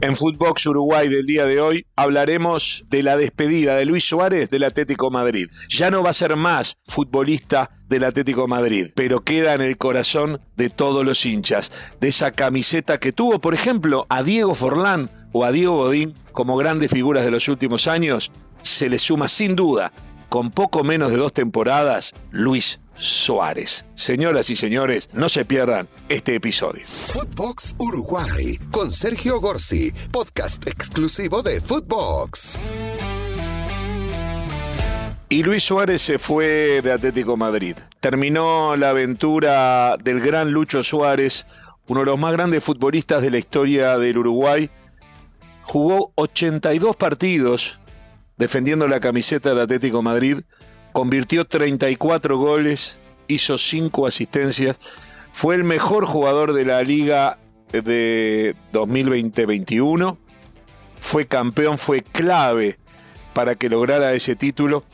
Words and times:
En 0.00 0.14
Footbox 0.14 0.64
Uruguay 0.66 1.08
del 1.08 1.26
día 1.26 1.44
de 1.44 1.60
hoy 1.60 1.84
hablaremos 1.96 2.84
de 2.88 3.02
la 3.02 3.16
despedida 3.16 3.74
de 3.74 3.84
Luis 3.84 4.04
Suárez 4.04 4.48
del 4.48 4.62
Atlético 4.62 5.10
Madrid. 5.10 5.48
Ya 5.68 5.90
no 5.90 6.04
va 6.04 6.10
a 6.10 6.12
ser 6.12 6.36
más 6.36 6.76
futbolista 6.84 7.70
del 7.88 8.04
Atlético 8.04 8.46
Madrid, 8.46 8.92
pero 8.94 9.24
queda 9.24 9.54
en 9.54 9.60
el 9.60 9.76
corazón 9.76 10.40
de 10.56 10.70
todos 10.70 11.04
los 11.04 11.26
hinchas, 11.26 11.72
de 12.00 12.08
esa 12.08 12.30
camiseta 12.30 12.98
que 12.98 13.10
tuvo, 13.10 13.40
por 13.40 13.54
ejemplo, 13.54 14.06
a 14.08 14.22
Diego 14.22 14.54
Forlán 14.54 15.10
o 15.32 15.44
a 15.44 15.50
Diego 15.50 15.78
Godín 15.78 16.14
como 16.30 16.56
grandes 16.56 16.92
figuras 16.92 17.24
de 17.24 17.32
los 17.32 17.48
últimos 17.48 17.88
años, 17.88 18.30
se 18.62 18.88
le 18.88 19.00
suma 19.00 19.26
sin 19.26 19.56
duda, 19.56 19.92
con 20.28 20.52
poco 20.52 20.84
menos 20.84 21.10
de 21.10 21.16
dos 21.16 21.32
temporadas, 21.32 22.14
Luis 22.30 22.80
Suárez. 22.98 23.84
Señoras 23.94 24.50
y 24.50 24.56
señores, 24.56 25.10
no 25.12 25.28
se 25.28 25.44
pierdan 25.44 25.88
este 26.08 26.34
episodio. 26.34 26.82
Footbox 26.86 27.74
Uruguay 27.78 28.58
con 28.70 28.90
Sergio 28.90 29.40
Gorsi, 29.40 29.92
podcast 30.10 30.66
exclusivo 30.66 31.42
de 31.42 31.60
Footbox. 31.60 32.58
Y 35.30 35.42
Luis 35.42 35.62
Suárez 35.62 36.00
se 36.00 36.18
fue 36.18 36.80
de 36.82 36.90
Atlético 36.90 37.36
Madrid. 37.36 37.76
Terminó 38.00 38.76
la 38.76 38.90
aventura 38.90 39.96
del 40.02 40.20
gran 40.20 40.50
Lucho 40.50 40.82
Suárez, 40.82 41.46
uno 41.86 42.00
de 42.00 42.06
los 42.06 42.18
más 42.18 42.32
grandes 42.32 42.64
futbolistas 42.64 43.20
de 43.22 43.30
la 43.30 43.38
historia 43.38 43.98
del 43.98 44.18
Uruguay. 44.18 44.70
Jugó 45.62 46.12
82 46.14 46.96
partidos 46.96 47.78
defendiendo 48.38 48.88
la 48.88 49.00
camiseta 49.00 49.50
del 49.50 49.60
Atlético 49.60 50.00
Madrid 50.00 50.38
convirtió 50.92 51.44
34 51.44 52.36
goles, 52.38 52.98
hizo 53.28 53.58
5 53.58 54.06
asistencias, 54.06 54.80
fue 55.32 55.54
el 55.54 55.64
mejor 55.64 56.06
jugador 56.06 56.52
de 56.52 56.64
la 56.64 56.82
liga 56.82 57.38
de 57.72 58.56
2020-21, 58.72 60.16
fue 61.00 61.26
campeón, 61.26 61.78
fue 61.78 62.02
clave 62.02 62.78
para 63.34 63.54
que 63.54 63.68
lograra 63.68 64.12
ese 64.14 64.34
título 64.34 64.84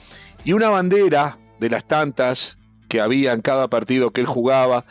y 0.45 0.53
una 0.53 0.69
bandera 0.69 1.39
de 1.61 1.71
las 1.71 1.85
tantas 1.85 2.59
que 2.89 3.01
había 3.01 3.33
en 3.33 3.41
cada 3.41 3.69
partido 3.69 4.11
que 4.11 4.21
él 4.21 4.27
jugaba, 4.27 4.85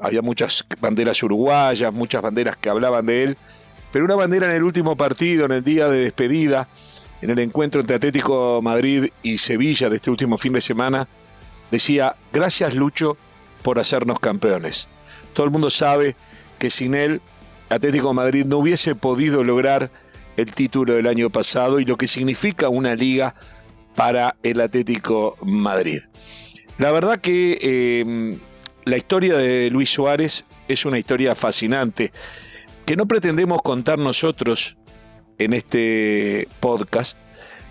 había 0.00 0.22
muchas 0.22 0.64
banderas 0.80 1.22
uruguayas, 1.22 1.92
muchas 1.92 2.22
banderas 2.22 2.56
que 2.56 2.70
hablaban 2.70 3.06
de 3.06 3.24
él, 3.24 3.36
pero 3.92 4.04
una 4.04 4.14
bandera 4.14 4.48
en 4.48 4.56
el 4.56 4.62
último 4.62 4.96
partido, 4.96 5.46
en 5.46 5.52
el 5.52 5.64
día 5.64 5.88
de 5.88 6.04
despedida, 6.04 6.68
en 7.22 7.30
el 7.30 7.38
encuentro 7.38 7.80
entre 7.80 7.96
Atlético 7.96 8.60
Madrid 8.62 9.08
y 9.22 9.38
Sevilla 9.38 9.88
de 9.88 9.96
este 9.96 10.10
último 10.10 10.38
fin 10.38 10.52
de 10.52 10.60
semana, 10.60 11.08
decía, 11.70 12.16
gracias 12.32 12.74
Lucho 12.74 13.16
por 13.62 13.78
hacernos 13.78 14.20
campeones. 14.20 14.88
Todo 15.32 15.44
el 15.44 15.52
mundo 15.52 15.70
sabe 15.70 16.16
que 16.58 16.70
sin 16.70 16.94
él 16.94 17.20
Atlético 17.68 18.12
Madrid 18.14 18.44
no 18.46 18.58
hubiese 18.58 18.94
podido 18.94 19.44
lograr 19.44 19.90
el 20.36 20.52
título 20.52 20.94
del 20.94 21.06
año 21.06 21.30
pasado 21.30 21.80
y 21.80 21.84
lo 21.84 21.96
que 21.96 22.08
significa 22.08 22.68
una 22.68 22.94
liga 22.94 23.34
para 23.94 24.36
el 24.42 24.60
Atlético 24.60 25.36
Madrid. 25.42 26.00
La 26.78 26.90
verdad 26.92 27.20
que 27.20 27.58
eh, 27.60 28.38
la 28.84 28.96
historia 28.96 29.36
de 29.36 29.70
Luis 29.70 29.90
Suárez 29.90 30.46
es 30.68 30.84
una 30.84 30.98
historia 30.98 31.34
fascinante 31.34 32.12
que 32.86 32.96
no 32.96 33.06
pretendemos 33.06 33.60
contar 33.62 33.98
nosotros 33.98 34.76
en 35.40 35.54
este 35.54 36.48
podcast 36.60 37.18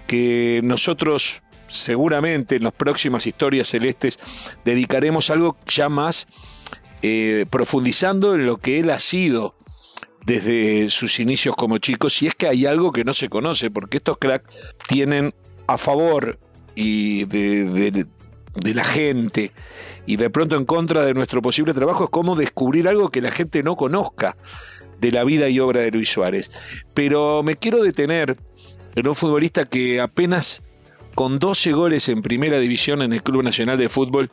que 0.07 0.59
nosotros 0.63 1.43
seguramente 1.67 2.55
en 2.55 2.63
las 2.63 2.73
próximas 2.73 3.27
historias 3.27 3.67
celestes 3.67 4.19
dedicaremos 4.65 5.29
algo 5.29 5.55
ya 5.67 5.87
más 5.87 6.27
eh, 7.03 7.45
profundizando 7.49 8.33
en 8.33 8.47
lo 8.47 8.57
que 8.57 8.79
él 8.79 8.89
ha 8.89 8.99
sido 8.99 9.55
desde 10.25 10.89
sus 10.89 11.19
inicios 11.19 11.55
como 11.55 11.77
chico, 11.77 12.09
si 12.09 12.27
es 12.27 12.35
que 12.35 12.47
hay 12.47 12.65
algo 12.65 12.91
que 12.91 13.03
no 13.03 13.13
se 13.13 13.29
conoce, 13.29 13.71
porque 13.71 13.97
estos 13.97 14.17
cracks 14.17 14.75
tienen 14.87 15.33
a 15.67 15.77
favor 15.77 16.39
y 16.75 17.25
de, 17.25 18.05
de 18.55 18.73
la 18.73 18.83
gente 18.83 19.52
y 20.05 20.15
de 20.15 20.29
pronto 20.29 20.55
en 20.55 20.65
contra 20.65 21.03
de 21.03 21.13
nuestro 21.13 21.41
posible 21.41 21.73
trabajo 21.73 22.05
es 22.05 22.09
cómo 22.09 22.35
descubrir 22.35 22.87
algo 22.87 23.09
que 23.09 23.21
la 23.21 23.31
gente 23.31 23.61
no 23.61 23.75
conozca 23.75 24.35
de 24.99 25.11
la 25.11 25.23
vida 25.23 25.49
y 25.49 25.60
obra 25.60 25.82
de 25.82 25.92
Luis 25.92 26.10
Suárez. 26.10 26.52
Pero 26.93 27.43
me 27.43 27.55
quiero 27.55 27.83
detener 27.83 28.37
en 28.95 29.08
un 29.08 29.15
futbolista 29.15 29.65
que 29.65 30.02
apenas 30.02 30.64
con 31.15 31.39
12 31.39 31.73
goles 31.73 32.10
en 32.10 32.21
primera 32.21 32.60
división 32.60 33.02
en 33.02 33.14
el 33.14 33.23
Club 33.23 33.43
Nacional 33.43 33.77
de 33.77 33.89
Fútbol 33.89 34.32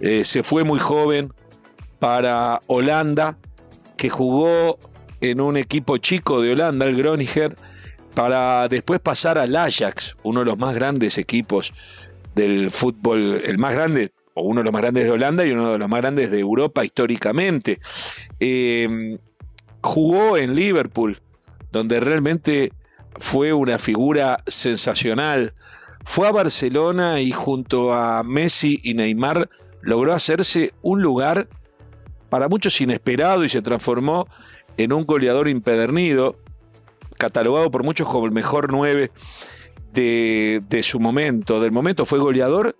eh, 0.00 0.24
se 0.24 0.42
fue 0.42 0.64
muy 0.64 0.78
joven 0.78 1.32
para 1.98 2.60
Holanda, 2.66 3.38
que 3.96 4.10
jugó 4.10 4.78
en 5.20 5.40
un 5.40 5.56
equipo 5.56 5.96
chico 5.98 6.42
de 6.42 6.52
Holanda, 6.52 6.86
el 6.86 6.96
Groninger, 6.96 7.56
para 8.14 8.68
después 8.68 9.00
pasar 9.00 9.38
al 9.38 9.54
Ajax, 9.56 10.16
uno 10.22 10.40
de 10.40 10.46
los 10.46 10.58
más 10.58 10.74
grandes 10.74 11.18
equipos 11.18 11.72
del 12.34 12.70
fútbol, 12.70 13.40
el 13.44 13.58
más 13.58 13.72
grande, 13.72 14.10
o 14.34 14.42
uno 14.42 14.60
de 14.60 14.64
los 14.64 14.72
más 14.72 14.82
grandes 14.82 15.04
de 15.04 15.10
Holanda 15.10 15.46
y 15.46 15.52
uno 15.52 15.72
de 15.72 15.78
los 15.78 15.88
más 15.88 16.00
grandes 16.00 16.30
de 16.30 16.40
Europa 16.40 16.84
históricamente. 16.84 17.78
Eh, 18.40 19.18
jugó 19.84 20.38
en 20.38 20.54
Liverpool, 20.54 21.20
donde 21.70 22.00
realmente 22.00 22.72
fue 23.18 23.52
una 23.52 23.78
figura 23.78 24.42
sensacional. 24.46 25.52
Fue 26.04 26.26
a 26.26 26.32
Barcelona 26.32 27.20
y 27.20 27.32
junto 27.32 27.92
a 27.92 28.22
Messi 28.22 28.80
y 28.82 28.94
Neymar 28.94 29.50
logró 29.82 30.14
hacerse 30.14 30.72
un 30.80 31.02
lugar 31.02 31.48
para 32.30 32.48
muchos 32.48 32.80
inesperado 32.80 33.44
y 33.44 33.50
se 33.50 33.60
transformó 33.60 34.26
en 34.78 34.92
un 34.92 35.04
goleador 35.04 35.48
impedernido, 35.48 36.36
catalogado 37.18 37.70
por 37.70 37.84
muchos 37.84 38.08
como 38.08 38.24
el 38.24 38.32
mejor 38.32 38.72
9 38.72 39.12
de, 39.92 40.80
su 40.82 40.98
momento. 40.98 41.60
Del 41.60 41.72
momento 41.72 42.06
fue 42.06 42.18
goleador 42.18 42.74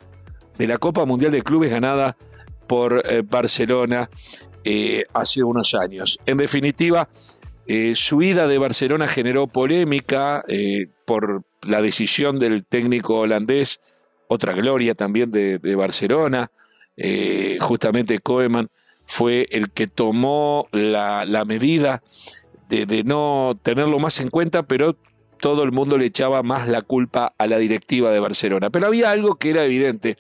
de 0.57 0.67
la 0.67 0.79
Copa 0.79 1.05
Mundial 1.05 1.33
de 1.33 1.43
Clubes 1.43 1.71
ganada 1.71 2.17
por 2.67 3.03
eh, 3.05 3.23
Barcelona 3.23 4.09
eh, 4.65 5.05
hace 5.13 5.43
unos 5.43 5.75
años. 5.75 6.19
En 6.27 6.39
definitiva, 6.39 7.09
eh, 7.67 7.93
su 7.97 8.23
ida 8.23 8.47
de 8.47 8.59
Barcelona 8.59 9.09
generó 9.09 9.47
polémica 9.47 10.43
eh, 10.49 10.87
por 11.05 11.45
la 11.67 11.83
decisión 11.83 12.39
del 12.39 12.65
técnico 12.65 13.21
holandés, 13.21 13.81
otra 14.27 14.55
gloria 14.55 14.95
también 14.95 15.31
de, 15.31 15.75
Barcelona. 15.77 16.51
justamente 17.61 18.19
Koeman 18.21 18.69
fue 19.05 19.47
el 19.51 19.71
que 19.71 19.87
tomó 19.87 20.69
la, 20.73 21.45
medida 21.47 22.03
de, 22.69 22.87
de, 22.87 23.05
no 23.05 23.59
tenerlo 23.63 23.99
más 23.99 24.19
en 24.21 24.31
cuenta, 24.31 24.63
pero 24.63 24.97
todo 25.41 25.63
el 25.63 25.73
mundo 25.73 25.99
le 25.99 26.07
echaba 26.07 26.43
más 26.43 26.69
la 26.69 26.81
culpa 26.81 27.35
a 27.37 27.47
la 27.47 27.59
directiva 27.59 28.11
de 28.11 28.21
Barcelona. 28.21 28.71
Pero 28.71 28.87
había 28.87 29.11
algo 29.11 29.35
que 29.35 29.51
era 29.51 29.65
evidente. 29.65 30.17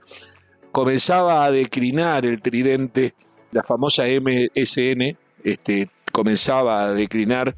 Comenzaba 0.71 1.47
a 1.47 1.51
declinar 1.51 2.27
el 2.27 2.43
tridente 2.43 3.15
la 3.55 3.63
famosa 3.63 4.05
MSN 4.05 5.17
este, 5.45 5.89
comenzaba 6.13 6.85
a 6.85 6.93
declinar 6.93 7.55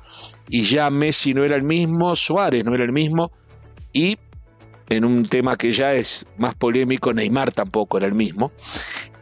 y 0.48 0.62
ya 0.62 0.90
Messi 0.90 1.34
no 1.34 1.42
era 1.42 1.56
el 1.56 1.62
mismo, 1.62 2.14
Suárez 2.14 2.64
no 2.64 2.74
era 2.74 2.84
el 2.84 2.92
mismo 2.92 3.32
y 3.92 4.18
en 4.88 5.04
un 5.04 5.26
tema 5.26 5.56
que 5.56 5.72
ya 5.72 5.94
es 5.94 6.26
más 6.36 6.54
polémico, 6.54 7.12
Neymar 7.12 7.50
tampoco 7.50 7.98
era 7.98 8.06
el 8.06 8.14
mismo 8.14 8.52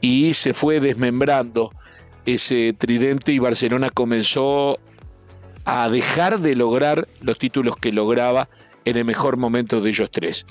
y 0.00 0.34
se 0.34 0.52
fue 0.52 0.80
desmembrando 0.80 1.70
ese 2.26 2.72
tridente 2.72 3.32
y 3.32 3.38
Barcelona 3.38 3.88
comenzó 3.88 4.78
a 5.64 5.88
dejar 5.88 6.40
de 6.40 6.56
lograr 6.56 7.08
los 7.20 7.38
títulos 7.38 7.76
que 7.76 7.92
lograba 7.92 8.48
en 8.84 8.96
el 8.96 9.04
mejor 9.04 9.36
momento 9.36 9.80
de 9.80 9.90
ellos 9.90 10.10
tres. 10.10 10.44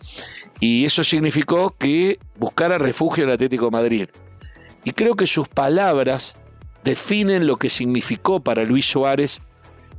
Y 0.59 0.85
eso 0.85 1.03
significó 1.03 1.75
que 1.77 2.17
buscara 2.37 2.77
refugio 2.77 3.25
el 3.25 3.31
Atlético 3.31 3.69
Madrid. 3.69 4.07
Y 4.83 4.91
creo 4.91 5.15
que 5.15 5.27
sus 5.27 5.47
palabras 5.47 6.35
definen 6.83 7.47
lo 7.47 7.57
que 7.57 7.69
significó 7.69 8.41
para 8.41 8.65
Luis 8.65 8.85
Suárez 8.85 9.41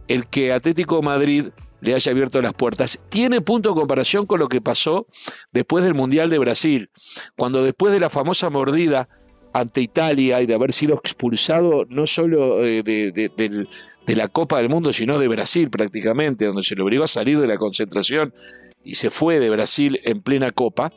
el 0.09 0.27
que 0.27 0.53
Atlético 0.53 1.03
Madrid 1.03 1.47
le 1.81 1.95
haya 1.95 2.13
abierto 2.13 2.41
las 2.41 2.55
puertas. 2.55 2.99
Tiene 3.09 3.41
punto 3.41 3.71
de 3.71 3.75
comparación 3.75 4.27
con 4.27 4.41
lo 4.41 4.49
que 4.49 4.61
pasó 4.61 5.07
después 5.53 5.85
del 5.85 5.95
Mundial 5.95 6.31
de 6.31 6.39
Brasil, 6.39 6.91
cuando 7.37 7.63
después 7.63 7.93
de 7.93 8.01
la 8.01 8.11
famosa 8.11 8.51
mordida 8.51 9.09
ante 9.53 9.81
Italia 9.81 10.43
y 10.43 10.47
de 10.47 10.55
haber 10.55 10.73
sido 10.73 10.95
expulsado 10.95 11.85
no 11.89 12.07
solo 12.07 12.65
eh, 12.65 12.83
de, 12.83 13.67
la 14.15 14.29
Copa 14.29 14.59
del 14.59 14.69
Mundo, 14.69 14.93
sino 14.93 15.19
de 15.19 15.29
Brasil 15.29 15.71
prácticamente, 15.71 16.47
donde 16.47 16.65
se 16.65 16.75
le 16.75 16.83
obligó 16.83 17.05
a 17.05 17.09
salir 17.09 17.39
de 17.39 17.47
la 17.47 17.57
concentración 17.57 18.35
y 18.83 18.95
se 18.97 19.11
fue 19.11 19.39
de 19.39 19.51
Brasil 19.51 20.01
en 20.05 20.23
plena 20.23 20.51
Copa, 20.51 20.93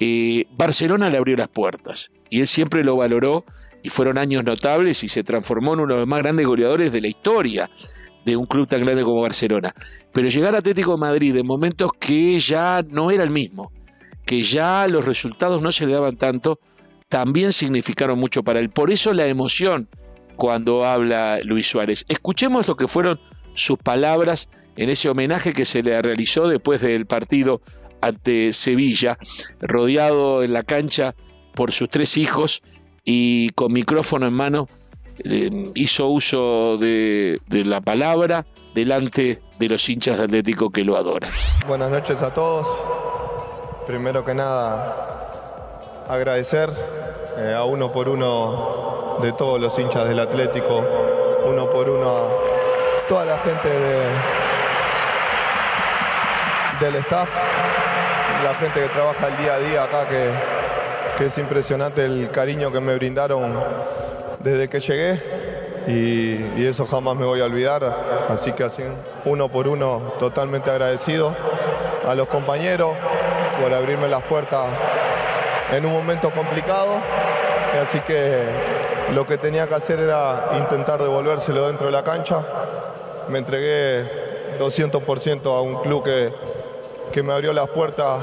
eh, 0.00 0.46
Barcelona 0.56 1.10
le 1.10 1.18
abrió 1.18 1.36
las 1.36 1.48
puertas 1.48 2.10
y 2.30 2.40
él 2.40 2.46
siempre 2.46 2.84
lo 2.84 2.96
valoró 2.96 3.44
y 3.82 3.88
fueron 3.88 4.18
años 4.18 4.44
notables 4.44 5.02
y 5.04 5.08
se 5.08 5.24
transformó 5.24 5.74
en 5.74 5.80
uno 5.80 5.94
de 5.94 6.00
los 6.00 6.08
más 6.08 6.20
grandes 6.20 6.46
goleadores 6.46 6.92
de 6.92 7.00
la 7.00 7.08
historia 7.08 7.70
de 8.24 8.36
un 8.36 8.46
club 8.46 8.66
tan 8.66 8.80
grande 8.80 9.02
como 9.02 9.22
Barcelona. 9.22 9.74
Pero 10.12 10.28
llegar 10.28 10.54
a 10.54 10.58
Atlético 10.58 10.92
de 10.92 10.98
Madrid 10.98 11.36
en 11.36 11.46
momentos 11.46 11.90
que 11.98 12.38
ya 12.38 12.82
no 12.88 13.10
era 13.10 13.24
el 13.24 13.30
mismo, 13.30 13.72
que 14.24 14.42
ya 14.42 14.86
los 14.86 15.04
resultados 15.04 15.62
no 15.62 15.72
se 15.72 15.86
le 15.86 15.92
daban 15.92 16.16
tanto, 16.16 16.60
también 17.08 17.52
significaron 17.52 18.18
mucho 18.18 18.42
para 18.42 18.60
él. 18.60 18.70
Por 18.70 18.90
eso 18.90 19.12
la 19.12 19.26
emoción 19.26 19.88
cuando 20.36 20.86
habla 20.86 21.40
Luis 21.42 21.68
Suárez. 21.68 22.04
Escuchemos 22.08 22.66
lo 22.68 22.74
que 22.74 22.86
fueron 22.86 23.20
sus 23.54 23.78
palabras 23.78 24.48
en 24.76 24.88
ese 24.88 25.08
homenaje 25.08 25.52
que 25.52 25.64
se 25.64 25.82
le 25.82 26.00
realizó 26.00 26.48
después 26.48 26.80
del 26.80 27.06
partido 27.06 27.60
ante 28.00 28.52
Sevilla, 28.52 29.18
rodeado 29.60 30.42
en 30.42 30.52
la 30.54 30.62
cancha 30.62 31.14
por 31.54 31.72
sus 31.72 31.88
tres 31.88 32.16
hijos 32.16 32.62
y 33.04 33.50
con 33.50 33.72
micrófono 33.72 34.26
en 34.26 34.34
mano 34.34 34.68
hizo 35.74 36.08
uso 36.08 36.78
de, 36.78 37.40
de, 37.46 37.64
la 37.64 37.80
palabra 37.80 38.46
delante 38.74 39.42
de 39.58 39.68
los 39.68 39.88
hinchas 39.88 40.18
de 40.18 40.24
Atlético 40.24 40.70
que 40.70 40.84
lo 40.84 40.96
adoran. 40.96 41.32
Buenas 41.66 41.90
noches 41.90 42.22
a 42.22 42.32
todos. 42.32 42.66
Primero 43.86 44.24
que 44.24 44.34
nada, 44.34 46.04
agradecer 46.08 46.70
eh, 47.36 47.54
a 47.56 47.64
uno 47.64 47.92
por 47.92 48.08
uno 48.08 49.18
de 49.20 49.32
todos 49.32 49.60
los 49.60 49.78
hinchas 49.78 50.08
del 50.08 50.20
Atlético, 50.20 50.84
uno 51.46 51.70
por 51.70 51.90
uno 51.90 52.08
a 52.08 52.28
toda 53.08 53.24
la 53.24 53.38
gente 53.38 53.68
de, 53.68 54.08
del 56.80 56.96
staff, 56.96 57.30
la 58.44 58.54
gente 58.54 58.80
que 58.80 58.88
trabaja 58.88 59.28
el 59.28 59.36
día 59.36 59.54
a 59.54 59.58
día 59.58 59.84
acá, 59.84 60.08
que, 60.08 60.30
es 61.26 61.38
impresionante 61.38 62.04
el 62.04 62.30
cariño 62.30 62.72
que 62.72 62.80
me 62.80 62.94
brindaron 62.94 63.52
desde 64.40 64.68
que 64.68 64.80
llegué 64.80 65.22
y, 65.86 66.60
y, 66.60 66.66
eso 66.66 66.86
jamás 66.86 67.16
me 67.16 67.24
voy 67.24 67.40
a 67.40 67.44
olvidar. 67.44 67.82
Así 68.28 68.52
que 68.52 68.64
así, 68.64 68.82
uno 69.24 69.48
por 69.48 69.68
uno, 69.68 70.14
totalmente 70.18 70.70
agradecido 70.70 71.34
a 72.06 72.14
los 72.14 72.26
compañeros 72.28 72.94
por 73.60 73.72
abrirme 73.74 74.08
las 74.08 74.22
puertas 74.22 74.66
en 75.72 75.84
un 75.84 75.92
momento 75.92 76.30
complicado. 76.30 76.96
Así 77.80 78.00
que 78.00 78.44
lo 79.14 79.26
que 79.26 79.38
tenía 79.38 79.68
que 79.68 79.74
hacer 79.74 80.00
era 80.00 80.50
intentar 80.58 81.00
devolvérselo 81.00 81.66
dentro 81.66 81.86
de 81.86 81.92
la 81.92 82.02
cancha. 82.02 82.42
Me 83.28 83.38
entregué 83.38 84.58
200% 84.58 85.46
a 85.46 85.60
un 85.60 85.76
club 85.82 86.04
que, 86.04 86.32
que 87.12 87.22
me 87.22 87.32
abrió 87.32 87.52
las 87.52 87.68
puertas 87.68 88.20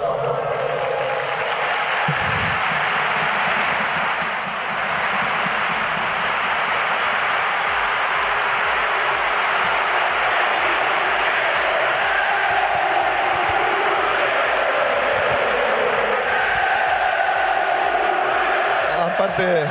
aparte, 19.18 19.64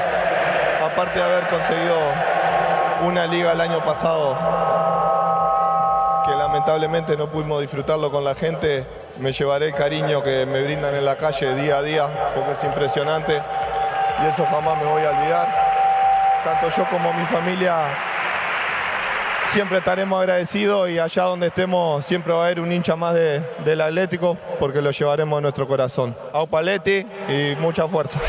aparte 0.85 1.19
de 1.21 1.25
haber 1.25 1.47
conseguido 1.47 1.97
una 3.03 3.27
liga 3.27 3.53
el 3.53 3.61
año 3.61 3.79
pasado, 3.85 4.37
que 6.25 6.33
lamentablemente 6.35 7.17
no 7.17 7.29
pudimos 7.29 7.61
disfrutarlo 7.61 8.11
con 8.11 8.25
la 8.25 8.35
gente, 8.35 8.85
me 9.21 9.31
llevaré 9.31 9.67
el 9.67 9.75
cariño 9.75 10.21
que 10.25 10.45
me 10.47 10.63
brindan 10.65 10.97
en 10.97 11.05
la 11.05 11.17
calle 11.17 11.55
día 11.55 11.79
a 11.79 11.83
día, 11.83 12.09
porque 12.35 12.53
es 12.53 12.65
impresionante 12.65 13.41
y 14.21 14.27
eso 14.27 14.45
jamás 14.47 14.79
me 14.79 14.91
voy 14.91 15.05
a 15.05 15.11
olvidar. 15.11 15.49
Tanto 16.43 16.69
yo 16.77 16.85
como 16.91 17.13
mi 17.13 17.25
familia 17.27 17.85
siempre 19.53 19.79
estaremos 19.79 20.21
agradecidos 20.21 20.91
y 20.91 20.99
allá 20.99 21.23
donde 21.23 21.47
estemos 21.47 22.05
siempre 22.05 22.33
va 22.33 22.43
a 22.43 22.47
haber 22.47 22.59
un 22.59 22.73
hincha 22.73 22.97
más 22.97 23.15
de, 23.15 23.43
del 23.65 23.81
Atlético 23.81 24.37
porque 24.59 24.83
lo 24.83 24.91
llevaremos 24.91 25.37
en 25.39 25.43
nuestro 25.43 25.69
corazón. 25.69 26.17
Aupaletti 26.33 27.07
y 27.29 27.55
mucha 27.61 27.87
fuerza. 27.87 28.21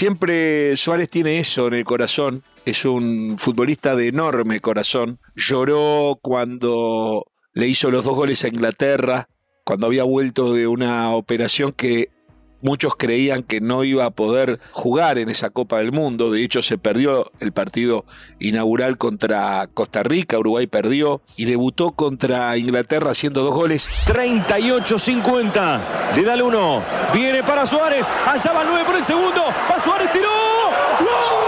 Siempre 0.00 0.78
Suárez 0.78 1.10
tiene 1.10 1.40
eso 1.40 1.66
en 1.66 1.74
el 1.74 1.84
corazón. 1.84 2.42
Es 2.64 2.86
un 2.86 3.36
futbolista 3.36 3.94
de 3.94 4.08
enorme 4.08 4.60
corazón. 4.60 5.20
Lloró 5.36 6.18
cuando 6.22 7.30
le 7.52 7.68
hizo 7.68 7.90
los 7.90 8.02
dos 8.02 8.16
goles 8.16 8.42
a 8.42 8.48
Inglaterra, 8.48 9.28
cuando 9.62 9.88
había 9.88 10.04
vuelto 10.04 10.54
de 10.54 10.66
una 10.66 11.10
operación 11.14 11.72
que 11.72 12.08
muchos 12.62 12.94
creían 12.96 13.42
que 13.42 13.60
no 13.60 13.84
iba 13.84 14.04
a 14.04 14.10
poder 14.10 14.60
jugar 14.72 15.18
en 15.18 15.28
esa 15.28 15.50
Copa 15.50 15.78
del 15.78 15.92
Mundo. 15.92 16.30
De 16.30 16.42
hecho, 16.42 16.62
se 16.62 16.78
perdió 16.78 17.30
el 17.40 17.52
partido 17.52 18.04
inaugural 18.38 18.98
contra 18.98 19.68
Costa 19.72 20.02
Rica. 20.02 20.38
Uruguay 20.38 20.66
perdió 20.66 21.20
y 21.36 21.44
debutó 21.44 21.92
contra 21.92 22.56
Inglaterra 22.56 23.10
haciendo 23.10 23.42
dos 23.42 23.54
goles. 23.54 23.88
38-50. 24.06 25.80
Le 26.16 26.22
da 26.22 26.34
el 26.34 26.42
uno. 26.42 26.82
Viene 27.12 27.42
para 27.42 27.66
Suárez. 27.66 28.06
Allá 28.26 28.52
va 28.52 28.62
el 28.62 28.68
9 28.68 28.84
por 28.86 28.96
el 28.96 29.04
segundo. 29.04 29.42
Va 29.70 29.80
Suárez, 29.82 30.10
tiró. 30.12 30.28
¡Gol! 30.98 31.39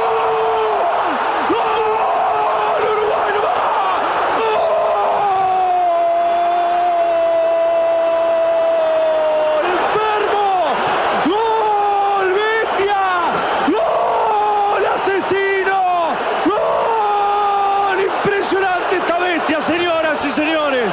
asesino. 15.22 16.16
¡Gol! 16.46 18.00
Impresionante 18.00 18.96
esta 18.96 19.18
bestia, 19.18 19.62
señoras 19.62 20.24
y 20.24 20.30
señores. 20.30 20.90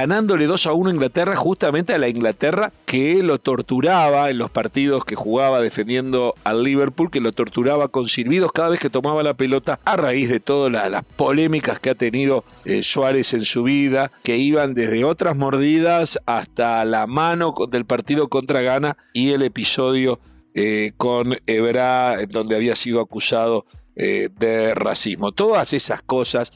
Ganándole 0.00 0.46
2 0.46 0.66
a 0.66 0.72
1 0.72 0.88
a 0.88 0.92
Inglaterra, 0.94 1.36
justamente 1.36 1.92
a 1.92 1.98
la 1.98 2.08
Inglaterra 2.08 2.72
que 2.86 3.22
lo 3.22 3.38
torturaba 3.38 4.30
en 4.30 4.38
los 4.38 4.50
partidos 4.50 5.04
que 5.04 5.14
jugaba 5.14 5.60
defendiendo 5.60 6.34
al 6.42 6.62
Liverpool, 6.62 7.10
que 7.10 7.20
lo 7.20 7.32
torturaba 7.32 7.88
con 7.88 8.06
silbidos 8.06 8.50
cada 8.50 8.70
vez 8.70 8.80
que 8.80 8.88
tomaba 8.88 9.22
la 9.22 9.34
pelota, 9.34 9.78
a 9.84 9.96
raíz 9.96 10.30
de 10.30 10.40
todas 10.40 10.72
las 10.72 11.04
polémicas 11.04 11.80
que 11.80 11.90
ha 11.90 11.94
tenido 11.94 12.44
eh, 12.64 12.82
Suárez 12.82 13.34
en 13.34 13.44
su 13.44 13.62
vida, 13.62 14.10
que 14.22 14.38
iban 14.38 14.72
desde 14.72 15.04
otras 15.04 15.36
mordidas 15.36 16.18
hasta 16.24 16.82
la 16.86 17.06
mano 17.06 17.52
del 17.70 17.84
partido 17.84 18.28
contra 18.28 18.62
Ghana 18.62 18.96
y 19.12 19.32
el 19.32 19.42
episodio 19.42 20.18
eh, 20.54 20.92
con 20.96 21.36
Ebra, 21.46 22.16
donde 22.26 22.56
había 22.56 22.74
sido 22.74 23.02
acusado 23.02 23.66
eh, 23.96 24.30
de 24.38 24.74
racismo. 24.74 25.32
Todas 25.32 25.74
esas 25.74 26.00
cosas 26.00 26.52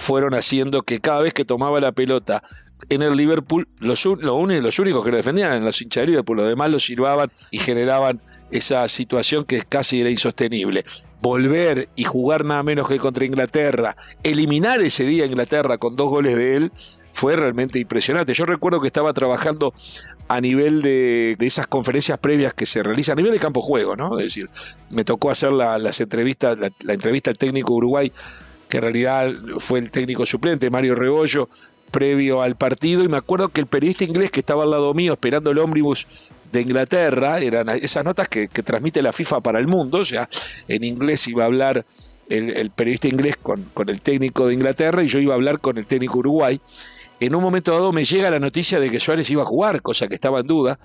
fueron 0.00 0.34
haciendo 0.34 0.82
que 0.82 1.00
cada 1.00 1.20
vez 1.20 1.32
que 1.32 1.44
tomaba 1.44 1.80
la 1.80 1.92
pelota 1.92 2.42
en 2.88 3.02
el 3.02 3.14
Liverpool 3.16 3.68
los, 3.78 4.04
lo 4.04 4.46
los 4.46 4.78
únicos 4.78 5.04
que 5.04 5.10
lo 5.10 5.16
defendían 5.16 5.48
eran 5.50 5.64
los 5.64 5.80
hinchas 5.80 6.02
de 6.02 6.12
Liverpool, 6.12 6.38
los 6.38 6.48
demás 6.48 6.70
lo 6.70 6.78
sirvaban 6.78 7.30
y 7.50 7.58
generaban 7.58 8.20
esa 8.50 8.86
situación 8.88 9.44
que 9.44 9.62
casi 9.62 10.00
era 10.00 10.10
insostenible. 10.10 10.84
Volver 11.20 11.88
y 11.96 12.04
jugar 12.04 12.44
nada 12.44 12.62
menos 12.62 12.88
que 12.88 12.98
contra 12.98 13.24
Inglaterra, 13.24 13.96
eliminar 14.22 14.80
ese 14.80 15.04
día 15.04 15.24
a 15.24 15.26
Inglaterra 15.26 15.78
con 15.78 15.96
dos 15.96 16.08
goles 16.08 16.36
de 16.36 16.56
él, 16.56 16.72
fue 17.10 17.34
realmente 17.34 17.80
impresionante. 17.80 18.32
Yo 18.32 18.44
recuerdo 18.44 18.80
que 18.80 18.86
estaba 18.86 19.12
trabajando 19.12 19.74
a 20.28 20.40
nivel 20.40 20.80
de, 20.80 21.36
esas 21.40 21.66
conferencias 21.66 22.18
previas 22.18 22.54
que 22.54 22.66
se 22.66 22.82
realizan, 22.82 23.14
a 23.14 23.16
nivel 23.16 23.32
de 23.32 23.40
campo 23.40 23.60
juego, 23.60 23.96
¿no? 23.96 24.18
Es 24.20 24.26
decir, 24.26 24.48
me 24.90 25.04
tocó 25.04 25.30
hacer 25.30 25.50
las 25.50 26.00
entrevistas, 26.00 26.56
la, 26.56 26.70
la 26.84 26.92
entrevista 26.92 27.30
al 27.30 27.38
técnico 27.38 27.74
Uruguay 27.74 28.12
que 28.68 28.76
en 28.76 28.82
realidad 28.82 29.32
fue 29.58 29.78
el 29.78 29.90
técnico 29.90 30.26
suplente, 30.26 30.70
Mario 30.70 30.94
Rebollo, 30.94 31.48
previo 31.90 32.42
al 32.42 32.56
partido 32.56 33.04
y 33.04 33.08
me 33.08 33.16
acuerdo 33.16 33.48
que 33.48 33.60
el 33.60 33.66
periodista 33.66 34.04
inglés 34.04 34.30
que 34.30 34.40
estaba 34.40 34.64
al 34.64 34.70
lado 34.70 34.94
mío 34.94 35.14
esperando 35.14 35.50
el 35.50 35.58
ómnibus 35.58 36.06
de 36.52 36.60
Inglaterra, 36.62 37.40
eran 37.40 37.68
esas 37.68 38.04
notas 38.04 38.28
que, 38.28 38.48
transmite 38.48 39.02
la 39.02 39.12
FIFA 39.12 39.40
para 39.40 39.58
el 39.58 39.66
mundo, 39.66 39.98
o 39.98 40.04
sea, 40.04 40.28
en 40.66 40.84
inglés 40.84 41.26
iba 41.28 41.44
a 41.44 41.46
hablar 41.46 41.84
el, 42.28 42.70
periodista 42.70 43.08
inglés 43.08 43.36
con, 43.36 43.64
con, 43.74 43.88
el 43.88 44.00
técnico 44.00 44.46
de 44.46 44.54
Inglaterra 44.54 45.02
y 45.02 45.08
yo 45.08 45.18
iba 45.18 45.34
a 45.34 45.36
hablar 45.36 45.60
con 45.60 45.78
el 45.78 45.86
técnico 45.86 46.18
Uruguay. 46.18 46.60
En 47.20 47.34
un 47.34 47.42
momento 47.42 47.72
dado 47.72 47.92
me 47.92 48.04
llega 48.04 48.30
la 48.30 48.38
noticia 48.38 48.80
de 48.80 48.90
que 48.90 49.00
Suárez 49.00 49.28
iba 49.30 49.42
a 49.42 49.46
jugar, 49.46 49.82
cosa 49.82 50.08
que 50.08 50.14
estaba 50.14 50.40
en 50.40 50.46
duda, 50.46 50.78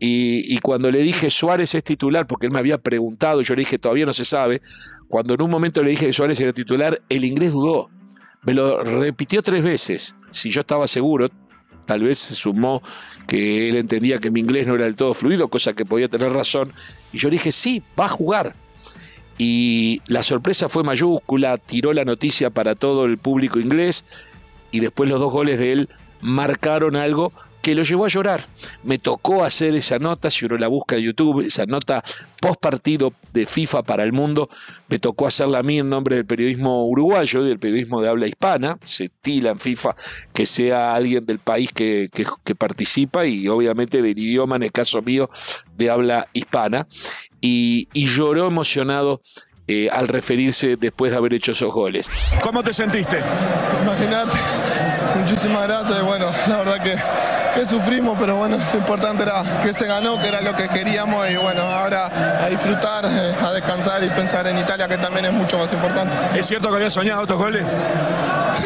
y, 0.00 0.52
y, 0.52 0.58
cuando 0.58 0.90
le 0.90 0.98
dije 0.98 1.30
Suárez 1.30 1.74
es 1.74 1.84
titular, 1.84 2.26
porque 2.26 2.46
él 2.46 2.52
me 2.52 2.58
había 2.58 2.78
preguntado, 2.78 3.42
yo 3.42 3.54
le 3.54 3.60
dije 3.60 3.78
todavía 3.78 4.04
no 4.04 4.12
se 4.12 4.24
sabe, 4.24 4.60
cuando 5.08 5.34
en 5.34 5.42
un 5.42 5.50
momento 5.50 5.82
le 5.82 5.90
dije 5.90 6.06
que 6.06 6.12
Suárez 6.12 6.40
era 6.40 6.52
titular, 6.52 7.00
el 7.08 7.24
inglés 7.24 7.52
dudó. 7.52 7.90
Me 8.44 8.54
lo 8.54 8.82
repitió 8.82 9.42
tres 9.42 9.62
veces. 9.62 10.14
Si 10.30 10.50
yo 10.50 10.60
estaba 10.60 10.86
seguro, 10.86 11.30
tal 11.86 12.02
vez 12.02 12.18
se 12.18 12.34
sumó 12.34 12.82
que 13.26 13.68
él 13.68 13.76
entendía 13.76 14.18
que 14.18 14.30
mi 14.30 14.40
inglés 14.40 14.66
no 14.66 14.74
era 14.74 14.84
del 14.84 14.96
todo 14.96 15.14
fluido, 15.14 15.48
cosa 15.48 15.72
que 15.72 15.84
podía 15.84 16.08
tener 16.08 16.32
razón. 16.32 16.72
Y 17.12 17.18
yo 17.18 17.30
dije, 17.30 17.52
sí, 17.52 17.82
va 17.98 18.06
a 18.06 18.08
jugar. 18.08 18.54
Y 19.38 20.00
la 20.06 20.22
sorpresa 20.22 20.68
fue 20.68 20.84
mayúscula, 20.84 21.56
tiró 21.56 21.92
la 21.92 22.04
noticia 22.04 22.50
para 22.50 22.74
todo 22.74 23.04
el 23.04 23.18
público 23.18 23.58
inglés 23.58 24.04
y 24.70 24.80
después 24.80 25.08
los 25.08 25.18
dos 25.18 25.32
goles 25.32 25.58
de 25.58 25.72
él 25.72 25.88
marcaron 26.20 26.96
algo 26.96 27.32
que 27.62 27.74
lo 27.74 27.82
llevó 27.82 28.04
a 28.04 28.08
llorar. 28.08 28.46
Me 28.82 28.98
tocó 28.98 29.42
hacer 29.42 29.74
esa 29.74 29.98
nota, 29.98 30.30
si 30.30 30.44
uno 30.44 30.58
la 30.58 30.68
busca 30.68 30.96
en 30.96 31.02
YouTube, 31.02 31.40
esa 31.40 31.64
nota 31.64 32.04
post 32.44 32.60
partido 32.60 33.14
de 33.32 33.46
FIFA 33.46 33.84
para 33.84 34.04
el 34.04 34.12
mundo, 34.12 34.50
me 34.90 34.98
tocó 34.98 35.26
hacerla 35.26 35.60
a 35.60 35.62
mí 35.62 35.78
en 35.78 35.88
nombre 35.88 36.16
del 36.16 36.26
periodismo 36.26 36.86
uruguayo, 36.86 37.42
del 37.42 37.58
periodismo 37.58 38.02
de 38.02 38.10
habla 38.10 38.26
hispana, 38.26 38.76
se 38.82 39.08
tila 39.08 39.52
en 39.52 39.58
FIFA 39.58 39.96
que 40.34 40.44
sea 40.44 40.94
alguien 40.94 41.24
del 41.24 41.38
país 41.38 41.72
que, 41.72 42.10
participa 42.58 43.24
y 43.24 43.48
obviamente 43.48 44.02
del 44.02 44.18
idioma, 44.18 44.56
en 44.56 44.64
el 44.64 44.72
caso 44.72 45.00
mío, 45.00 45.30
de 45.74 45.88
habla 45.88 46.28
hispana, 46.34 46.86
y, 47.40 47.88
lloró 47.94 48.46
emocionado 48.46 49.22
eh, 49.66 49.88
al 49.90 50.08
referirse 50.08 50.76
después 50.76 51.12
de 51.12 51.16
haber 51.16 51.32
hecho 51.32 51.52
esos 51.52 51.72
goles. 51.72 52.10
¿Cómo 52.42 52.62
te 52.62 52.74
sentiste? 52.74 53.20
Imagínate, 53.82 54.36
muchísimas 55.18 55.66
gracias, 55.66 56.04
bueno, 56.04 56.26
la 56.46 56.58
verdad 56.58 56.82
que 56.82 57.33
que 57.54 57.66
sufrimos, 57.66 58.16
pero 58.18 58.36
bueno, 58.36 58.56
lo 58.56 58.78
importante 58.78 59.22
era 59.22 59.42
que 59.62 59.72
se 59.72 59.86
ganó, 59.86 60.18
que 60.20 60.28
era 60.28 60.40
lo 60.40 60.54
que 60.54 60.68
queríamos 60.68 61.30
y 61.30 61.36
bueno, 61.36 61.62
ahora 61.62 62.10
a 62.44 62.48
disfrutar, 62.48 63.04
eh, 63.04 63.34
a 63.42 63.52
descansar 63.52 64.02
y 64.02 64.08
pensar 64.08 64.46
en 64.46 64.58
Italia, 64.58 64.88
que 64.88 64.98
también 64.98 65.26
es 65.26 65.32
mucho 65.32 65.58
más 65.58 65.72
importante. 65.72 66.16
¿Es 66.34 66.46
cierto 66.46 66.68
que 66.70 66.76
habías 66.76 66.92
soñado 66.92 67.22
estos 67.22 67.36
goles? 67.36 67.64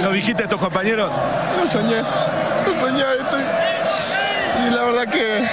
¿Lo 0.02 0.12
dijiste 0.12 0.42
a 0.42 0.47
estos 0.47 0.61
compañeros? 0.61 1.14
Lo 1.62 1.71
soñé, 1.71 2.02
lo 2.66 2.80
soñé, 2.80 3.02
estoy... 3.21 3.42
y 4.66 4.71
la 4.71 4.85
verdad 4.85 5.04
que, 5.12 5.45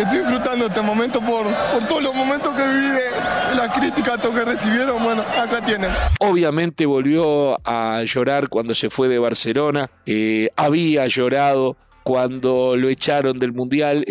estoy 0.00 0.18
disfrutando 0.18 0.66
este 0.66 0.82
momento 0.82 1.20
por, 1.20 1.46
por 1.72 1.86
todos 1.86 2.02
los 2.02 2.14
momentos 2.14 2.52
que 2.54 2.66
viví 2.66 2.88
de 2.88 3.54
la 3.56 3.72
crítica 3.72 4.14
que 4.32 4.44
recibieron, 4.44 5.02
bueno, 5.02 5.22
acá 5.22 5.60
tienen. 5.64 5.90
Obviamente 6.20 6.86
volvió 6.86 7.58
a 7.64 8.02
llorar 8.04 8.48
cuando 8.48 8.74
se 8.74 8.90
fue 8.90 9.08
de 9.08 9.18
Barcelona, 9.18 9.90
eh, 10.06 10.50
había 10.56 11.06
llorado 11.06 11.76
cuando 12.04 12.76
lo 12.76 12.90
echaron 12.90 13.38
del 13.38 13.52
mundial, 13.52 14.04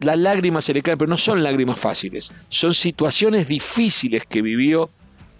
las 0.00 0.18
lágrimas 0.18 0.64
se 0.64 0.74
le 0.74 0.82
caen, 0.82 0.98
pero 0.98 1.08
no 1.08 1.16
son 1.16 1.42
lágrimas 1.42 1.78
fáciles, 1.78 2.32
son 2.48 2.74
situaciones 2.74 3.46
difíciles 3.48 4.24
que 4.26 4.42
vivió 4.42 4.90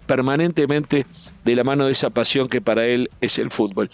permanentemente 0.07 1.05
de 1.43 1.55
la 1.55 1.65
mano 1.65 1.85
de 1.85 1.91
esa 1.91 2.09
pasión 2.09 2.47
que 2.47 2.61
para 2.61 2.87
él 2.87 3.11
es 3.19 3.37
el 3.37 3.51
fútbol. 3.51 3.89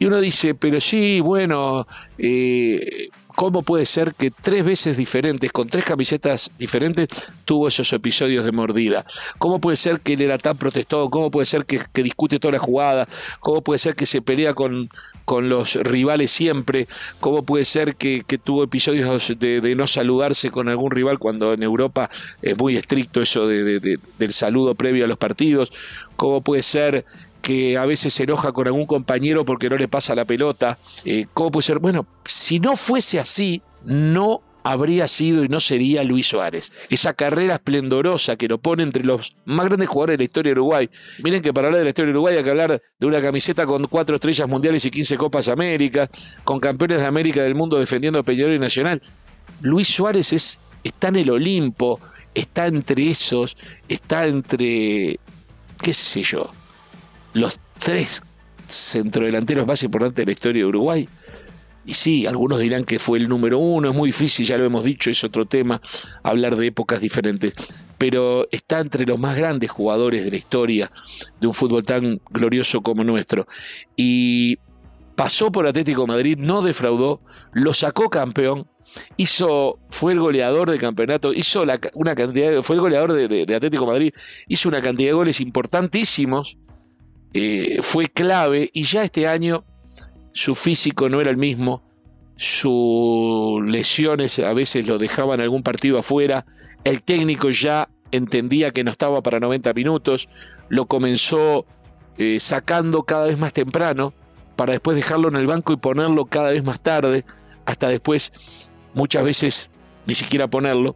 Y 0.00 0.06
uno 0.06 0.20
dice, 0.20 0.56
pero 0.56 0.80
sí, 0.80 1.20
bueno, 1.20 1.86
eh, 2.18 3.08
¿Cómo 3.34 3.62
puede 3.62 3.84
ser 3.84 4.14
que 4.14 4.30
tres 4.30 4.64
veces 4.64 4.96
diferentes, 4.96 5.50
con 5.50 5.68
tres 5.68 5.84
camisetas 5.84 6.52
diferentes, 6.56 7.08
tuvo 7.44 7.66
esos 7.66 7.92
episodios 7.92 8.44
de 8.44 8.52
mordida? 8.52 9.04
¿Cómo 9.38 9.60
puede 9.60 9.76
ser 9.76 10.00
que 10.00 10.12
él 10.12 10.20
era 10.20 10.38
tan 10.38 10.56
protestado? 10.56 11.10
¿Cómo 11.10 11.32
puede 11.32 11.46
ser 11.46 11.64
que, 11.66 11.80
discute 12.02 12.38
toda 12.38 12.52
la 12.52 12.58
jugada? 12.60 13.08
¿Cómo 13.40 13.60
puede 13.62 13.78
ser 13.78 13.96
que 13.96 14.06
se 14.06 14.22
pelea 14.22 14.54
con, 14.54 14.88
con 15.24 15.48
los 15.48 15.74
rivales 15.74 16.30
siempre? 16.30 16.86
¿Cómo 17.18 17.42
puede 17.42 17.64
ser 17.64 17.96
que, 17.96 18.22
tuvo 18.42 18.62
episodios 18.62 19.32
de, 19.38 19.74
no 19.74 19.86
saludarse 19.88 20.50
con 20.50 20.68
algún 20.68 20.92
rival 20.92 21.18
cuando 21.18 21.54
en 21.54 21.62
Europa 21.64 22.10
es 22.40 22.56
muy 22.56 22.76
estricto 22.76 23.20
eso 23.20 23.48
del 23.48 24.32
saludo 24.32 24.76
previo 24.76 25.04
a 25.04 25.08
los 25.08 25.18
partidos? 25.18 25.72
¿Cómo 26.16 26.40
puede 26.40 26.62
ser 26.62 27.04
que 27.44 27.76
a 27.76 27.84
veces 27.84 28.14
se 28.14 28.22
enoja 28.22 28.52
con 28.52 28.66
algún 28.66 28.86
compañero 28.86 29.44
porque 29.44 29.68
no 29.68 29.76
le 29.76 29.86
pasa 29.86 30.14
la 30.14 30.24
pelota. 30.24 30.78
Eh, 31.04 31.26
¿Cómo 31.34 31.50
puede 31.50 31.66
ser? 31.66 31.78
Bueno, 31.78 32.06
si 32.24 32.58
no 32.58 32.74
fuese 32.74 33.20
así, 33.20 33.60
no 33.84 34.40
habría 34.62 35.06
sido 35.08 35.44
y 35.44 35.48
no 35.48 35.60
sería 35.60 36.02
Luis 36.04 36.26
Suárez. 36.26 36.72
Esa 36.88 37.12
carrera 37.12 37.56
esplendorosa 37.56 38.36
que 38.36 38.48
lo 38.48 38.56
pone 38.56 38.82
entre 38.82 39.04
los 39.04 39.36
más 39.44 39.66
grandes 39.66 39.90
jugadores 39.90 40.14
de 40.14 40.22
la 40.22 40.24
historia 40.24 40.54
de 40.54 40.60
Uruguay. 40.60 40.90
Miren 41.22 41.42
que 41.42 41.52
para 41.52 41.66
hablar 41.66 41.80
de 41.80 41.84
la 41.84 41.90
historia 41.90 42.06
de 42.06 42.12
Uruguay 42.12 42.36
hay 42.38 42.44
que 42.44 42.50
hablar 42.50 42.80
de 42.98 43.06
una 43.06 43.20
camiseta 43.20 43.66
con 43.66 43.84
cuatro 43.88 44.14
estrellas 44.14 44.48
mundiales 44.48 44.82
y 44.86 44.90
15 44.90 45.18
Copas 45.18 45.48
América, 45.48 46.08
con 46.44 46.58
campeones 46.58 47.00
de 47.00 47.06
América 47.06 47.42
del 47.42 47.54
mundo 47.54 47.78
defendiendo 47.78 48.20
a 48.20 48.22
Peñarol 48.22 48.54
y 48.54 48.58
Nacional. 48.58 49.02
Luis 49.60 49.88
Suárez 49.88 50.32
es, 50.32 50.58
está 50.82 51.08
en 51.08 51.16
el 51.16 51.28
Olimpo, 51.28 52.00
está 52.34 52.68
entre 52.68 53.10
esos, 53.10 53.54
está 53.86 54.26
entre, 54.26 55.20
qué 55.82 55.92
sé 55.92 56.22
yo, 56.22 56.50
los 57.34 57.58
tres 57.78 58.22
centrodelanteros 58.68 59.66
más 59.66 59.82
importantes 59.82 60.16
de 60.16 60.26
la 60.26 60.32
historia 60.32 60.62
de 60.62 60.68
Uruguay. 60.68 61.08
Y 61.86 61.94
sí, 61.94 62.26
algunos 62.26 62.60
dirán 62.60 62.84
que 62.84 62.98
fue 62.98 63.18
el 63.18 63.28
número 63.28 63.58
uno, 63.58 63.90
es 63.90 63.94
muy 63.94 64.08
difícil, 64.08 64.46
ya 64.46 64.56
lo 64.56 64.64
hemos 64.64 64.84
dicho, 64.84 65.10
es 65.10 65.22
otro 65.22 65.44
tema, 65.44 65.82
hablar 66.22 66.56
de 66.56 66.66
épocas 66.66 66.98
diferentes, 66.98 67.52
pero 67.98 68.48
está 68.50 68.80
entre 68.80 69.04
los 69.04 69.18
más 69.18 69.36
grandes 69.36 69.70
jugadores 69.70 70.24
de 70.24 70.30
la 70.30 70.36
historia 70.36 70.90
de 71.40 71.46
un 71.46 71.52
fútbol 71.52 71.84
tan 71.84 72.22
glorioso 72.30 72.80
como 72.80 73.04
nuestro. 73.04 73.46
Y 73.96 74.58
pasó 75.14 75.52
por 75.52 75.66
Atlético 75.66 76.06
Madrid, 76.06 76.38
no 76.40 76.62
defraudó, 76.62 77.20
lo 77.52 77.74
sacó 77.74 78.08
campeón, 78.08 78.66
hizo, 79.18 79.78
fue 79.90 80.12
el 80.12 80.20
goleador 80.20 80.70
de 80.70 80.78
campeonato, 80.78 81.34
hizo 81.34 81.66
una 81.92 82.14
cantidad, 82.14 82.62
fue 82.62 82.76
el 82.76 82.80
goleador 82.80 83.12
de 83.12 83.54
Atlético 83.54 83.84
Madrid, 83.84 84.14
hizo 84.48 84.70
una 84.70 84.80
cantidad 84.80 85.10
de 85.10 85.14
goles 85.14 85.38
importantísimos 85.42 86.56
eh, 87.34 87.78
fue 87.82 88.08
clave 88.08 88.70
y 88.72 88.84
ya 88.84 89.02
este 89.02 89.26
año 89.26 89.64
su 90.32 90.54
físico 90.54 91.08
no 91.08 91.20
era 91.20 91.30
el 91.30 91.36
mismo, 91.36 91.82
sus 92.36 93.64
lesiones 93.64 94.38
a 94.38 94.52
veces 94.52 94.86
lo 94.86 94.98
dejaban 94.98 95.40
algún 95.40 95.62
partido 95.62 95.98
afuera, 95.98 96.46
el 96.84 97.02
técnico 97.02 97.50
ya 97.50 97.88
entendía 98.12 98.70
que 98.70 98.84
no 98.84 98.90
estaba 98.90 99.22
para 99.22 99.40
90 99.40 99.72
minutos, 99.74 100.28
lo 100.68 100.86
comenzó 100.86 101.66
eh, 102.18 102.38
sacando 102.38 103.02
cada 103.02 103.26
vez 103.26 103.38
más 103.38 103.52
temprano 103.52 104.14
para 104.56 104.72
después 104.72 104.96
dejarlo 104.96 105.28
en 105.28 105.36
el 105.36 105.46
banco 105.46 105.72
y 105.72 105.76
ponerlo 105.76 106.26
cada 106.26 106.52
vez 106.52 106.62
más 106.62 106.80
tarde, 106.80 107.24
hasta 107.66 107.88
después 107.88 108.32
muchas 108.94 109.24
veces 109.24 109.70
ni 110.06 110.14
siquiera 110.14 110.48
ponerlo. 110.48 110.94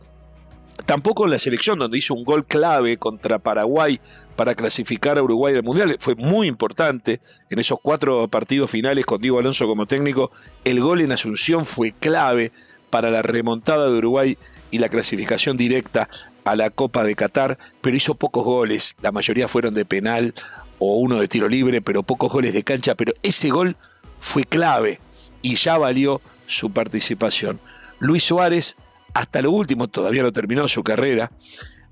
Tampoco 0.88 1.26
en 1.26 1.32
la 1.32 1.38
selección, 1.38 1.78
donde 1.78 1.98
hizo 1.98 2.14
un 2.14 2.24
gol 2.24 2.46
clave 2.46 2.96
contra 2.96 3.38
Paraguay 3.38 4.00
para 4.36 4.54
clasificar 4.54 5.18
a 5.18 5.22
Uruguay 5.22 5.54
al 5.54 5.62
Mundial. 5.62 5.98
Fue 6.00 6.14
muy 6.14 6.46
importante 6.46 7.20
en 7.50 7.58
esos 7.58 7.78
cuatro 7.82 8.26
partidos 8.28 8.70
finales 8.70 9.04
con 9.04 9.20
Diego 9.20 9.38
Alonso 9.38 9.66
como 9.66 9.84
técnico. 9.84 10.30
El 10.64 10.80
gol 10.80 11.02
en 11.02 11.12
Asunción 11.12 11.66
fue 11.66 11.92
clave 11.92 12.52
para 12.88 13.10
la 13.10 13.20
remontada 13.20 13.90
de 13.90 13.98
Uruguay 13.98 14.38
y 14.70 14.78
la 14.78 14.88
clasificación 14.88 15.58
directa 15.58 16.08
a 16.44 16.56
la 16.56 16.70
Copa 16.70 17.04
de 17.04 17.14
Qatar, 17.14 17.58
pero 17.82 17.94
hizo 17.94 18.14
pocos 18.14 18.44
goles. 18.46 18.96
La 19.02 19.12
mayoría 19.12 19.46
fueron 19.46 19.74
de 19.74 19.84
penal 19.84 20.32
o 20.78 20.96
uno 20.96 21.20
de 21.20 21.28
tiro 21.28 21.50
libre, 21.50 21.82
pero 21.82 22.02
pocos 22.02 22.32
goles 22.32 22.54
de 22.54 22.64
cancha. 22.64 22.94
Pero 22.94 23.12
ese 23.22 23.50
gol 23.50 23.76
fue 24.20 24.42
clave 24.44 25.00
y 25.42 25.56
ya 25.56 25.76
valió 25.76 26.22
su 26.46 26.70
participación. 26.70 27.60
Luis 27.98 28.24
Suárez, 28.24 28.78
hasta 29.18 29.42
lo 29.42 29.50
último, 29.50 29.88
todavía 29.88 30.22
no 30.22 30.32
terminó 30.32 30.68
su 30.68 30.84
carrera, 30.84 31.32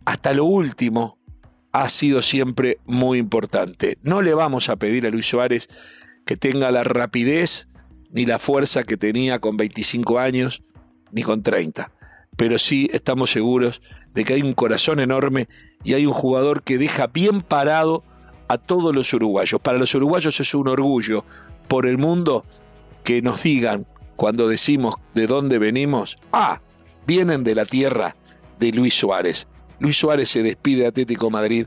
hasta 0.05 0.33
lo 0.33 0.45
último 0.45 1.19
ha 1.73 1.89
sido 1.89 2.23
siempre 2.23 2.79
muy 2.85 3.19
importante. 3.19 3.99
No 4.05 4.23
le 4.23 4.33
vamos 4.33 4.69
a 4.69 4.77
pedir 4.77 5.05
a 5.07 5.11
Luis 5.11 5.27
Suárez 5.27 5.69
que 6.25 6.37
tenga 6.37 6.71
la 6.71 6.85
rapidez 6.85 7.69
ni 8.13 8.27
la 8.27 8.39
fuerza 8.39 8.85
que 8.85 8.97
tenía 8.97 9.41
con 9.41 9.57
25 9.57 10.21
años 10.21 10.63
ni 11.11 11.25
con 11.25 11.43
30. 11.43 11.91
Pero 12.37 12.59
sí 12.59 12.89
estamos 12.93 13.33
seguros 13.33 13.83
de 14.15 14.25
que 14.25 14.35
hay 14.35 14.43
un 14.43 14.55
corazón 14.55 15.01
enorme 15.01 15.49
y 15.83 15.95
hay 15.95 16.07
un 16.07 16.15
jugador 16.15 16.63
que 16.63 16.79
deja 16.79 17.09
bien 17.09 17.43
parado 17.43 18.05
a 18.47 18.57
todos 18.57 18.95
los 18.95 19.13
uruguayos. 19.13 19.61
Para 19.61 19.79
los 19.79 19.93
uruguayos 19.97 20.39
es 20.39 20.55
un 20.55 20.69
orgullo 20.69 21.25
por 21.67 21.87
el 21.87 21.99
mundo 21.99 22.45
que 23.03 23.21
nos 23.21 23.43
digan 23.43 23.85
cuando 24.15 24.47
decimos 24.47 24.95
de 25.15 25.27
dónde 25.27 25.59
venimos, 25.59 26.19
ah, 26.33 26.61
vienen 27.07 27.45
de 27.45 27.55
la 27.55 27.65
tierra 27.65 28.17
de 28.59 28.73
Luis 28.73 28.95
Suárez. 28.95 29.47
Luis 29.79 29.97
Suárez 29.97 30.29
se 30.31 30.43
despide 30.43 30.83
de 30.83 30.87
Atlético 30.89 31.31
Madrid, 31.31 31.67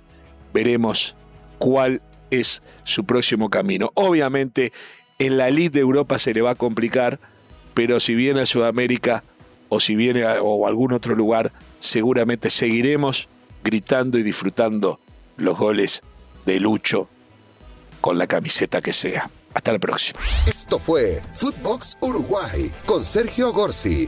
veremos 0.54 1.16
cuál 1.58 2.02
es 2.32 2.62
su 2.84 3.06
próximo 3.06 3.50
camino. 3.50 3.92
Obviamente 3.94 4.72
en 5.20 5.38
la 5.38 5.50
elite 5.50 5.76
de 5.76 5.82
Europa 5.82 6.18
se 6.18 6.34
le 6.34 6.42
va 6.42 6.52
a 6.52 6.56
complicar, 6.56 7.20
pero 7.74 8.00
si 8.00 8.16
viene 8.16 8.42
a 8.42 8.46
Sudamérica 8.46 9.24
o 9.68 9.80
si 9.80 9.96
viene 9.96 10.24
a 10.24 10.42
o 10.42 10.68
algún 10.68 10.94
otro 10.94 11.16
lugar, 11.16 11.52
seguramente 11.80 12.50
seguiremos 12.50 13.28
gritando 13.64 14.18
y 14.18 14.24
disfrutando 14.24 15.00
los 15.38 15.58
goles 15.58 16.02
de 16.46 16.60
Lucho 16.60 17.08
con 18.02 18.18
la 18.18 18.28
camiseta 18.28 18.82
que 18.82 18.94
sea. 18.94 19.30
Hasta 19.54 19.74
la 19.74 19.80
próxima. 19.80 20.20
Esto 20.48 20.80
fue 20.80 21.22
Footbox 21.34 21.98
Uruguay 22.02 22.72
con 22.86 23.04
Sergio 23.04 23.52
Gorsi, 23.52 24.08